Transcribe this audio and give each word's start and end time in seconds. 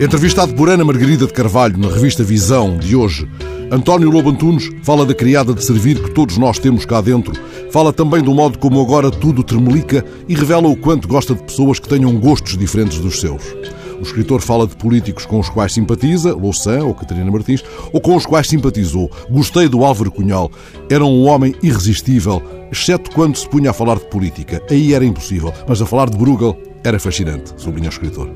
Entrevistado 0.00 0.54
por 0.54 0.70
Ana 0.70 0.82
Margarida 0.82 1.26
de 1.26 1.32
Carvalho 1.32 1.76
na 1.76 1.88
revista 1.88 2.24
Visão 2.24 2.78
de 2.78 2.96
hoje, 2.96 3.28
António 3.70 4.08
Lobo 4.10 4.30
Antunes 4.30 4.70
fala 4.82 5.04
da 5.04 5.14
criada 5.14 5.52
de 5.52 5.62
servir 5.62 6.02
que 6.02 6.10
todos 6.10 6.38
nós 6.38 6.58
temos 6.58 6.86
cá 6.86 7.00
dentro, 7.00 7.34
fala 7.70 7.92
também 7.92 8.22
do 8.22 8.34
modo 8.34 8.58
como 8.58 8.80
agora 8.80 9.10
tudo 9.10 9.44
tremelica 9.44 10.04
e 10.26 10.34
revela 10.34 10.68
o 10.68 10.76
quanto 10.76 11.06
gosta 11.06 11.34
de 11.34 11.42
pessoas 11.42 11.78
que 11.78 11.88
tenham 11.88 12.18
gostos 12.18 12.56
diferentes 12.56 12.98
dos 12.98 13.20
seus. 13.20 13.42
O 14.00 14.02
escritor 14.02 14.40
fala 14.40 14.66
de 14.66 14.74
políticos 14.74 15.26
com 15.26 15.38
os 15.38 15.50
quais 15.50 15.74
simpatiza, 15.74 16.34
Louçã 16.34 16.82
ou 16.82 16.94
Catarina 16.94 17.30
Martins, 17.30 17.62
ou 17.92 18.00
com 18.00 18.16
os 18.16 18.24
quais 18.24 18.48
simpatizou. 18.48 19.10
Gostei 19.30 19.68
do 19.68 19.84
Álvaro 19.84 20.10
Cunhal. 20.10 20.50
Era 20.88 21.04
um 21.04 21.26
homem 21.26 21.54
irresistível, 21.62 22.42
exceto 22.72 23.10
quando 23.10 23.36
se 23.36 23.46
punha 23.46 23.70
a 23.70 23.74
falar 23.74 23.96
de 23.96 24.06
política. 24.06 24.62
Aí 24.70 24.94
era 24.94 25.04
impossível. 25.04 25.52
Mas 25.68 25.82
a 25.82 25.86
falar 25.86 26.08
de 26.08 26.16
Bruegel 26.16 26.56
era 26.82 26.98
fascinante, 26.98 27.52
sublinha 27.58 27.90
o 27.90 27.92
escritor. 27.92 28.30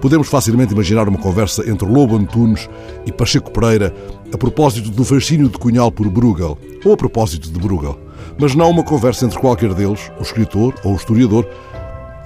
Podemos 0.00 0.28
facilmente 0.28 0.72
imaginar 0.72 1.08
uma 1.08 1.18
conversa 1.18 1.68
entre 1.68 1.88
Lobo 1.88 2.16
Antunes 2.16 2.68
e 3.04 3.10
Pacheco 3.10 3.50
Pereira 3.50 3.92
a 4.32 4.38
propósito 4.38 4.90
do 4.90 5.04
fascínio 5.04 5.48
de 5.48 5.58
Cunhal 5.58 5.90
por 5.90 6.08
Bruegel, 6.08 6.56
ou 6.84 6.92
a 6.92 6.96
propósito 6.96 7.50
de 7.50 7.58
Bruegel, 7.58 7.98
mas 8.38 8.54
não 8.54 8.70
uma 8.70 8.84
conversa 8.84 9.26
entre 9.26 9.38
qualquer 9.38 9.74
deles, 9.74 10.10
o 10.18 10.22
escritor 10.22 10.72
ou 10.84 10.92
o 10.92 10.96
historiador, 10.96 11.46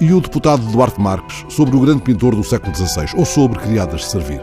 e 0.01 0.13
o 0.13 0.21
deputado 0.21 0.63
Duarte 0.67 1.01
Marques 1.01 1.45
sobre 1.49 1.77
o 1.77 1.81
grande 1.81 2.03
pintor 2.03 2.35
do 2.35 2.45
século 2.45 2.75
XVI, 2.75 3.07
ou 3.17 3.25
sobre 3.25 3.59
criadas 3.59 4.03
de 4.03 4.07
servir. 4.07 4.43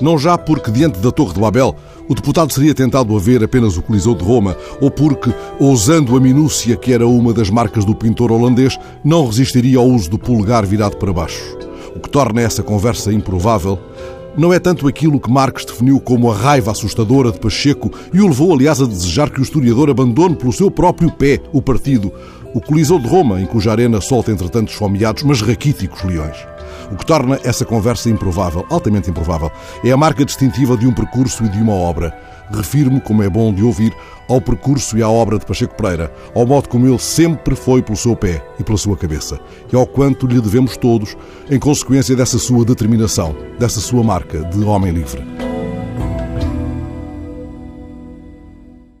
Não 0.00 0.18
já 0.18 0.36
porque, 0.36 0.70
diante 0.70 0.98
da 0.98 1.10
Torre 1.10 1.34
de 1.34 1.40
Babel, 1.40 1.74
o 2.08 2.14
deputado 2.14 2.52
seria 2.52 2.74
tentado 2.74 3.16
a 3.16 3.18
ver 3.18 3.42
apenas 3.42 3.76
o 3.76 3.82
Coliseu 3.82 4.14
de 4.14 4.24
Roma, 4.24 4.56
ou 4.80 4.90
porque, 4.90 5.32
ousando 5.58 6.16
a 6.16 6.20
minúcia 6.20 6.76
que 6.76 6.92
era 6.92 7.06
uma 7.06 7.32
das 7.32 7.50
marcas 7.50 7.84
do 7.84 7.94
pintor 7.94 8.32
holandês, 8.32 8.78
não 9.04 9.26
resistiria 9.26 9.78
ao 9.78 9.86
uso 9.86 10.10
do 10.10 10.18
polegar 10.18 10.66
virado 10.66 10.96
para 10.96 11.12
baixo. 11.12 11.56
O 11.94 12.00
que 12.00 12.10
torna 12.10 12.40
essa 12.40 12.62
conversa 12.62 13.12
improvável 13.12 13.78
não 14.36 14.52
é 14.52 14.58
tanto 14.58 14.88
aquilo 14.88 15.20
que 15.20 15.30
Marx 15.30 15.64
definiu 15.64 16.00
como 16.00 16.30
a 16.30 16.34
raiva 16.34 16.70
assustadora 16.70 17.30
de 17.30 17.38
Pacheco 17.38 17.90
e 18.12 18.20
o 18.20 18.26
levou, 18.26 18.52
aliás, 18.52 18.80
a 18.80 18.86
desejar 18.86 19.30
que 19.30 19.40
o 19.40 19.42
historiador 19.42 19.90
abandone 19.90 20.36
pelo 20.36 20.52
seu 20.52 20.70
próprio 20.70 21.10
pé 21.10 21.40
o 21.52 21.60
partido, 21.60 22.12
o 22.54 22.60
Coliseu 22.60 22.98
de 22.98 23.08
Roma, 23.08 23.40
em 23.40 23.46
cuja 23.46 23.72
arena 23.72 24.00
solta 24.00 24.30
entretanto 24.30 24.70
esfomeados, 24.70 25.22
mas 25.22 25.40
raquíticos 25.40 26.02
leões. 26.04 26.36
O 26.90 26.96
que 26.96 27.06
torna 27.06 27.38
essa 27.44 27.64
conversa 27.64 28.10
improvável, 28.10 28.66
altamente 28.70 29.10
improvável, 29.10 29.50
é 29.84 29.90
a 29.90 29.96
marca 29.96 30.24
distintiva 30.24 30.76
de 30.76 30.86
um 30.86 30.92
percurso 30.92 31.44
e 31.44 31.48
de 31.48 31.58
uma 31.58 31.72
obra. 31.72 32.16
Refiro-me, 32.52 33.00
como 33.00 33.22
é 33.22 33.30
bom 33.30 33.52
de 33.52 33.62
ouvir, 33.62 33.94
ao 34.28 34.40
percurso 34.40 34.96
e 34.96 35.02
à 35.02 35.08
obra 35.08 35.38
de 35.38 35.46
Pacheco 35.46 35.74
Pereira, 35.74 36.12
ao 36.34 36.46
modo 36.46 36.68
como 36.68 36.86
ele 36.86 36.98
sempre 36.98 37.54
foi 37.54 37.82
pelo 37.82 37.96
seu 37.96 38.14
pé 38.14 38.44
e 38.58 38.64
pela 38.64 38.78
sua 38.78 38.96
cabeça, 38.96 39.40
e 39.72 39.76
ao 39.76 39.86
quanto 39.86 40.26
lhe 40.26 40.40
devemos 40.40 40.76
todos, 40.76 41.16
em 41.50 41.58
consequência 41.58 42.16
dessa 42.16 42.38
sua 42.38 42.64
determinação, 42.64 43.34
dessa 43.58 43.80
sua 43.80 44.02
marca 44.02 44.42
de 44.44 44.64
homem 44.64 44.92
livre. 44.92 45.41